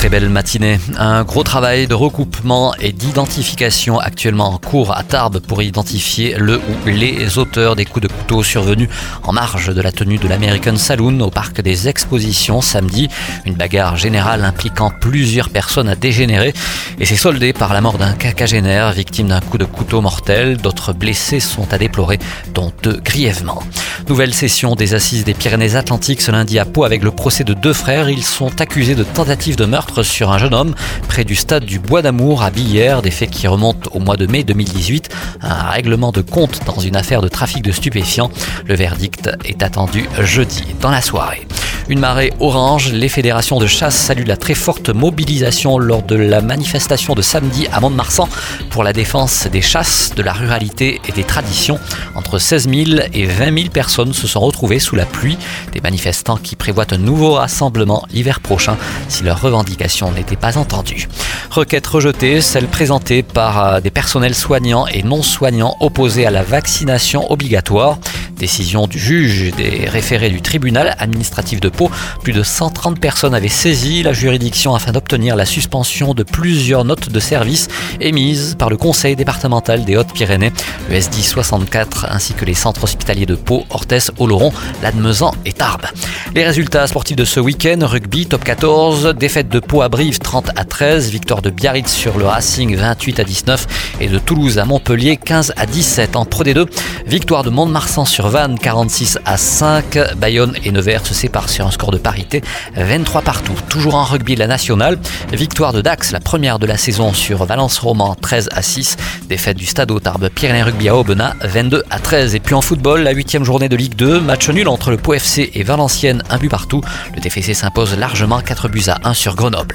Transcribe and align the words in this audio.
Très 0.00 0.08
belle 0.08 0.30
matinée. 0.30 0.80
Un 0.96 1.24
gros 1.24 1.42
travail 1.42 1.86
de 1.86 1.92
recoupement 1.92 2.74
et 2.76 2.90
d'identification 2.90 3.98
actuellement 3.98 4.54
en 4.54 4.56
cours 4.56 4.96
à 4.96 5.02
Tarbes 5.02 5.40
pour 5.40 5.60
identifier 5.60 6.36
le 6.38 6.56
ou 6.56 6.86
les 6.88 7.36
auteurs 7.36 7.76
des 7.76 7.84
coups 7.84 8.04
de 8.04 8.08
couteau 8.10 8.42
survenus 8.42 8.88
en 9.24 9.34
marge 9.34 9.74
de 9.74 9.82
la 9.82 9.92
tenue 9.92 10.16
de 10.16 10.26
l'American 10.26 10.76
Saloon 10.76 11.20
au 11.20 11.28
parc 11.28 11.60
des 11.60 11.86
expositions 11.86 12.62
samedi. 12.62 13.10
Une 13.44 13.56
bagarre 13.56 13.98
générale 13.98 14.42
impliquant 14.42 14.90
plusieurs 14.90 15.50
personnes 15.50 15.90
a 15.90 15.96
dégénéré 15.96 16.54
et 16.98 17.04
s'est 17.04 17.14
soldée 17.14 17.52
par 17.52 17.74
la 17.74 17.82
mort 17.82 17.98
d'un 17.98 18.14
cacagénaire 18.14 18.92
victime 18.92 19.28
d'un 19.28 19.42
coup 19.42 19.58
de 19.58 19.66
couteau 19.66 20.00
mortel. 20.00 20.56
D'autres 20.56 20.94
blessés 20.94 21.40
sont 21.40 21.70
à 21.74 21.76
déplorer, 21.76 22.18
dont 22.54 22.72
deux 22.82 22.98
grièvement. 23.04 23.62
Nouvelle 24.10 24.34
session 24.34 24.74
des 24.74 24.94
assises 24.94 25.22
des 25.22 25.34
Pyrénées-Atlantiques 25.34 26.20
ce 26.20 26.32
lundi 26.32 26.58
à 26.58 26.64
Pau 26.64 26.82
avec 26.82 27.04
le 27.04 27.12
procès 27.12 27.44
de 27.44 27.54
deux 27.54 27.72
frères. 27.72 28.10
Ils 28.10 28.24
sont 28.24 28.60
accusés 28.60 28.96
de 28.96 29.04
tentative 29.04 29.54
de 29.54 29.64
meurtre 29.66 30.02
sur 30.02 30.32
un 30.32 30.38
jeune 30.38 30.52
homme 30.52 30.74
près 31.06 31.22
du 31.22 31.36
stade 31.36 31.64
du 31.64 31.78
Bois 31.78 32.02
d'Amour 32.02 32.42
à 32.42 32.50
Billère, 32.50 33.02
des 33.02 33.12
faits 33.12 33.30
qui 33.30 33.46
remontent 33.46 33.88
au 33.94 34.00
mois 34.00 34.16
de 34.16 34.26
mai 34.26 34.42
2018, 34.42 35.10
un 35.42 35.70
règlement 35.70 36.10
de 36.10 36.22
compte 36.22 36.58
dans 36.66 36.80
une 36.80 36.96
affaire 36.96 37.22
de 37.22 37.28
trafic 37.28 37.62
de 37.62 37.70
stupéfiants. 37.70 38.32
Le 38.66 38.74
verdict 38.74 39.30
est 39.44 39.62
attendu 39.62 40.08
jeudi 40.18 40.64
dans 40.80 40.90
la 40.90 41.02
soirée. 41.02 41.46
Une 41.90 41.98
marée 41.98 42.32
orange, 42.38 42.92
les 42.92 43.08
fédérations 43.08 43.58
de 43.58 43.66
chasse 43.66 43.96
saluent 43.96 44.24
la 44.24 44.36
très 44.36 44.54
forte 44.54 44.90
mobilisation 44.90 45.76
lors 45.76 46.04
de 46.04 46.14
la 46.14 46.40
manifestation 46.40 47.16
de 47.16 47.20
samedi 47.20 47.66
à 47.72 47.80
Mont-de-Marsan 47.80 48.28
pour 48.70 48.84
la 48.84 48.92
défense 48.92 49.48
des 49.48 49.60
chasses, 49.60 50.12
de 50.14 50.22
la 50.22 50.32
ruralité 50.32 51.00
et 51.08 51.10
des 51.10 51.24
traditions. 51.24 51.80
Entre 52.14 52.38
16 52.38 52.68
000 52.68 53.00
et 53.12 53.26
20 53.26 53.58
000 53.58 53.70
personnes 53.70 54.12
se 54.12 54.28
sont 54.28 54.38
retrouvées 54.38 54.78
sous 54.78 54.94
la 54.94 55.04
pluie. 55.04 55.36
Des 55.72 55.80
manifestants 55.80 56.36
qui 56.36 56.54
prévoient 56.54 56.94
un 56.94 56.98
nouveau 56.98 57.32
rassemblement 57.32 58.06
l'hiver 58.12 58.38
prochain 58.38 58.76
si 59.08 59.24
leurs 59.24 59.40
revendications 59.40 60.12
n'étaient 60.12 60.36
pas 60.36 60.58
entendues. 60.58 61.08
Requête 61.50 61.88
rejetée, 61.88 62.40
celle 62.40 62.68
présentée 62.68 63.24
par 63.24 63.64
euh, 63.64 63.80
des 63.80 63.90
personnels 63.90 64.36
soignants 64.36 64.86
et 64.86 65.02
non 65.02 65.22
soignants 65.22 65.76
opposés 65.80 66.24
à 66.24 66.30
la 66.30 66.44
vaccination 66.44 67.32
obligatoire. 67.32 67.98
Décision 68.40 68.86
du 68.86 68.98
juge 68.98 69.52
des 69.54 69.86
référés 69.86 70.30
du 70.30 70.40
tribunal 70.40 70.96
administratif 70.98 71.60
de 71.60 71.68
Pau. 71.68 71.90
Plus 72.22 72.32
de 72.32 72.42
130 72.42 72.98
personnes 72.98 73.34
avaient 73.34 73.48
saisi 73.48 74.02
la 74.02 74.14
juridiction 74.14 74.74
afin 74.74 74.92
d'obtenir 74.92 75.36
la 75.36 75.44
suspension 75.44 76.14
de 76.14 76.22
plusieurs 76.22 76.86
notes 76.86 77.10
de 77.10 77.20
service 77.20 77.68
émises 78.00 78.56
par 78.58 78.70
le 78.70 78.78
conseil 78.78 79.14
départemental 79.14 79.84
des 79.84 79.98
Hautes-Pyrénées, 79.98 80.52
le 80.88 80.94
SD 80.94 81.20
64 81.20 82.06
ainsi 82.08 82.32
que 82.32 82.46
les 82.46 82.54
centres 82.54 82.82
hospitaliers 82.84 83.26
de 83.26 83.34
Pau, 83.34 83.66
Orthès, 83.68 84.10
Oloron, 84.18 84.54
Lannemezan 84.82 85.34
et 85.44 85.52
Tarbes. 85.52 85.86
Les 86.34 86.44
résultats 86.44 86.86
sportifs 86.86 87.16
de 87.16 87.26
ce 87.26 87.40
week-end, 87.40 87.80
rugby 87.82 88.24
top 88.24 88.42
14, 88.42 89.14
défaite 89.18 89.50
de 89.50 89.60
Pau 89.60 89.82
à 89.82 89.90
Brive 89.90 90.18
30 90.18 90.52
à 90.56 90.64
13, 90.64 91.10
victoire 91.10 91.42
de 91.42 91.50
Biarritz 91.50 91.92
sur 91.92 92.16
le 92.16 92.24
Racing 92.24 92.74
28 92.74 93.20
à 93.20 93.24
19 93.24 93.66
et 94.00 94.08
de 94.08 94.18
Toulouse 94.18 94.58
à 94.58 94.64
Montpellier 94.64 95.18
15 95.18 95.52
à 95.58 95.66
17 95.66 96.16
en 96.16 96.24
Pro 96.24 96.42
D2, 96.42 96.66
victoire 97.06 97.44
de 97.44 97.50
Mont-de-Marsan 97.50 98.06
sur 98.06 98.29
Vannes 98.30 98.56
46 98.60 99.18
à 99.24 99.36
5. 99.36 100.14
Bayonne 100.16 100.54
et 100.64 100.70
Nevers 100.70 101.04
se 101.04 101.14
séparent 101.14 101.48
sur 101.48 101.66
un 101.66 101.72
score 101.72 101.90
de 101.90 101.98
parité 101.98 102.42
23 102.76 103.22
partout. 103.22 103.54
Toujours 103.68 103.96
en 103.96 104.04
rugby 104.04 104.36
la 104.36 104.46
nationale, 104.46 104.98
victoire 105.32 105.72
de 105.72 105.80
Dax, 105.80 106.12
la 106.12 106.20
première 106.20 106.60
de 106.60 106.66
la 106.66 106.76
saison 106.76 107.12
sur 107.12 107.44
Valence 107.44 107.80
Roman 107.80 108.14
13 108.14 108.50
à 108.52 108.62
6. 108.62 108.96
Défaite 109.28 109.56
du 109.56 109.66
Stade 109.66 109.90
Tarbes 110.00 110.28
Pyrénées 110.28 110.62
Rugby 110.62 110.88
à 110.88 110.96
Aubenas 110.96 111.34
22 111.42 111.82
à 111.90 111.98
13. 111.98 112.36
Et 112.36 112.40
puis 112.40 112.54
en 112.54 112.60
football, 112.60 113.02
la 113.02 113.10
huitième 113.10 113.44
journée 113.44 113.68
de 113.68 113.74
Ligue 113.74 113.96
2, 113.96 114.20
match 114.20 114.48
nul 114.48 114.68
entre 114.68 114.92
le 114.92 114.96
Pau 114.96 115.14
FC 115.14 115.50
et 115.54 115.64
Valenciennes, 115.64 116.22
un 116.30 116.38
but 116.38 116.48
partout. 116.48 116.82
Le 117.16 117.20
TFC 117.20 117.52
s'impose 117.52 117.98
largement 117.98 118.40
4 118.40 118.68
buts 118.68 118.84
à 118.86 119.08
1 119.08 119.12
sur 119.12 119.34
Grenoble. 119.34 119.74